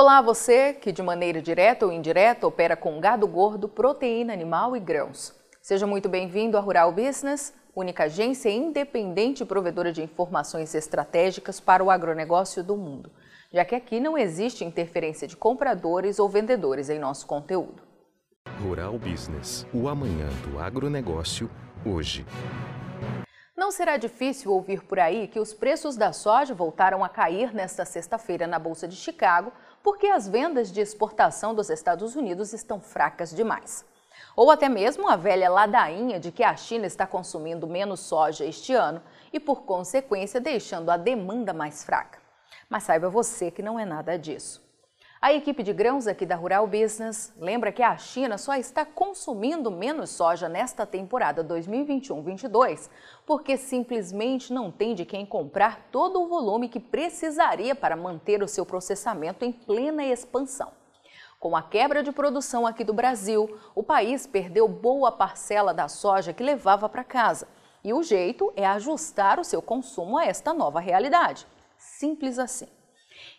[0.00, 4.78] Olá, você que de maneira direta ou indireta opera com gado gordo, proteína animal e
[4.78, 5.34] grãos.
[5.60, 11.82] Seja muito bem-vindo à Rural Business, única agência independente e provedora de informações estratégicas para
[11.82, 13.10] o agronegócio do mundo,
[13.52, 17.82] já que aqui não existe interferência de compradores ou vendedores em nosso conteúdo.
[18.62, 21.50] Rural Business, o amanhã do agronegócio,
[21.84, 22.24] hoje.
[23.56, 27.84] Não será difícil ouvir por aí que os preços da soja voltaram a cair nesta
[27.84, 29.52] sexta-feira na Bolsa de Chicago,
[29.82, 33.84] porque as vendas de exportação dos Estados Unidos estão fracas demais.
[34.36, 38.74] Ou até mesmo a velha ladainha de que a China está consumindo menos soja este
[38.74, 39.02] ano
[39.32, 42.20] e, por consequência, deixando a demanda mais fraca.
[42.68, 44.67] Mas saiba você que não é nada disso.
[45.20, 49.68] A equipe de grãos aqui da Rural Business lembra que a China só está consumindo
[49.68, 52.88] menos soja nesta temporada 2021-22
[53.26, 58.48] porque simplesmente não tem de quem comprar todo o volume que precisaria para manter o
[58.48, 60.70] seu processamento em plena expansão.
[61.40, 66.32] Com a quebra de produção aqui do Brasil, o país perdeu boa parcela da soja
[66.32, 67.48] que levava para casa.
[67.82, 71.44] E o jeito é ajustar o seu consumo a esta nova realidade.
[71.76, 72.77] Simples assim.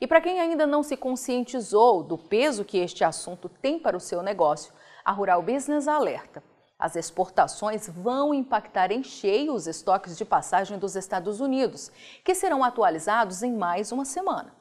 [0.00, 4.00] E para quem ainda não se conscientizou do peso que este assunto tem para o
[4.00, 4.72] seu negócio,
[5.04, 6.42] a Rural Business alerta.
[6.78, 11.90] As exportações vão impactar em cheio os estoques de passagem dos Estados Unidos,
[12.22, 14.54] que serão atualizados em mais uma semana.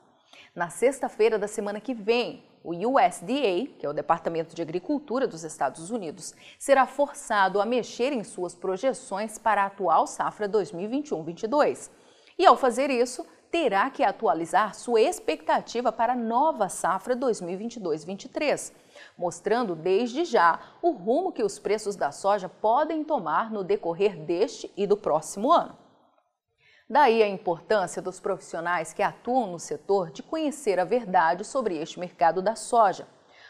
[0.55, 5.43] Na sexta-feira da semana que vem, o USDA, que é o Departamento de Agricultura dos
[5.43, 11.91] Estados Unidos, será forçado a mexer em suas projeções para a atual safra 2021-22.
[12.39, 18.73] E ao fazer isso, terá que atualizar sua expectativa para a nova safra 2022-23,
[19.17, 24.71] mostrando desde já o rumo que os preços da soja podem tomar no decorrer deste
[24.75, 25.77] e do próximo ano.
[26.89, 31.99] Daí a importância dos profissionais que atuam no setor de conhecer a verdade sobre este
[31.99, 33.07] mercado da soja,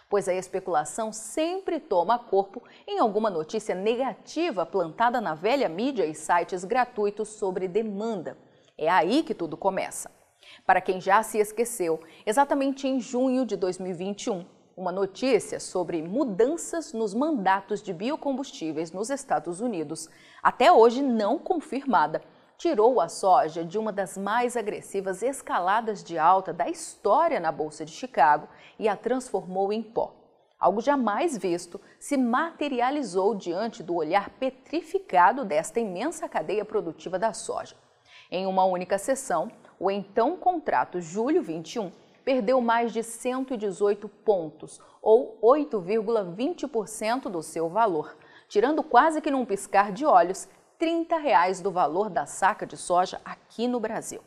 [0.09, 6.15] pois a especulação sempre toma corpo em alguma notícia negativa plantada na velha mídia e
[6.15, 8.37] sites gratuitos sobre demanda
[8.77, 10.11] é aí que tudo começa.
[10.65, 14.45] Para quem já se esqueceu, exatamente em junho de 2021,
[14.75, 20.07] uma notícia sobre mudanças nos mandatos de biocombustíveis nos Estados Unidos,
[20.43, 22.21] até hoje não confirmada,
[22.57, 27.83] tirou a soja de uma das mais agressivas escaladas de alta da história na Bolsa
[27.83, 30.13] de Chicago e a transformou em pó.
[30.59, 37.75] Algo jamais visto se materializou diante do olhar petrificado desta imensa cadeia produtiva da soja.
[38.29, 39.49] Em uma única sessão,
[39.79, 41.91] o então contrato julho 21
[42.25, 48.17] perdeu mais de 118 pontos, ou 8,20% do seu valor,
[48.49, 53.21] tirando quase que num piscar de olhos 30 reais do valor da saca de soja
[53.23, 54.21] aqui no Brasil.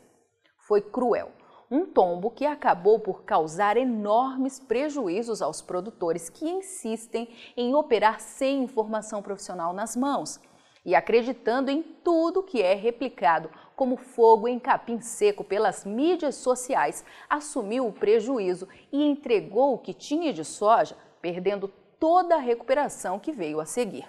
[0.57, 1.31] Foi cruel,
[1.69, 8.63] um tombo que acabou por causar enormes prejuízos aos produtores que insistem em operar sem
[8.63, 10.39] informação profissional nas mãos
[10.83, 13.49] e acreditando em tudo que é replicado
[13.81, 19.91] como fogo em capim seco pelas mídias sociais, assumiu o prejuízo e entregou o que
[19.91, 21.67] tinha de soja, perdendo
[21.99, 24.07] toda a recuperação que veio a seguir.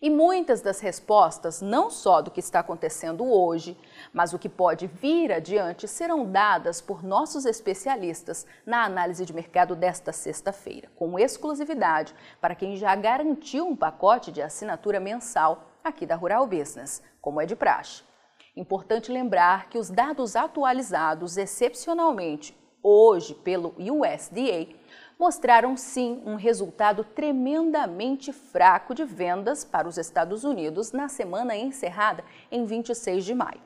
[0.00, 3.76] E muitas das respostas, não só do que está acontecendo hoje,
[4.12, 9.74] mas o que pode vir adiante, serão dadas por nossos especialistas na análise de mercado
[9.74, 16.14] desta sexta-feira, com exclusividade para quem já garantiu um pacote de assinatura mensal aqui da
[16.14, 18.11] Rural Business, como é de praxe.
[18.54, 24.68] Importante lembrar que os dados atualizados excepcionalmente hoje pelo USDA
[25.18, 32.22] mostraram sim um resultado tremendamente fraco de vendas para os Estados Unidos na semana encerrada
[32.50, 33.60] em 26 de maio.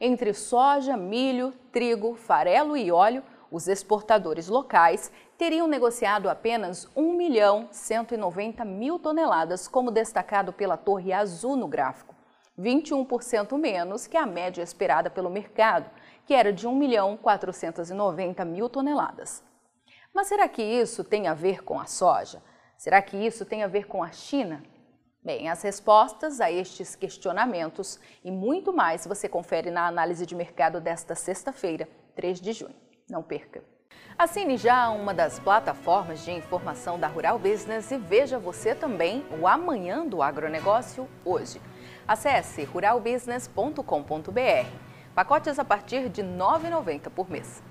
[0.00, 7.68] Entre soja, milho, trigo, farelo e óleo, os exportadores locais teriam negociado apenas 1 milhão
[7.70, 12.15] 190 mil toneladas, como destacado pela torre azul no gráfico,
[12.58, 15.90] 21% menos que a média esperada pelo mercado,
[16.24, 19.42] que era de 1 milhão 490 mil toneladas.
[20.12, 22.42] Mas será que isso tem a ver com a soja?
[22.76, 24.62] Será que isso tem a ver com a China?
[25.22, 30.80] Bem, as respostas a estes questionamentos e muito mais você confere na análise de mercado
[30.80, 32.76] desta sexta-feira, 3 de junho.
[33.10, 33.62] Não perca!
[34.18, 39.46] Assine já uma das plataformas de informação da Rural Business e veja você também o
[39.46, 41.60] Amanhã do Agronegócio hoje.
[42.06, 44.70] Acesse ruralbusiness.com.br.
[45.14, 47.62] Pacotes a partir de R$ 9,90 por mês.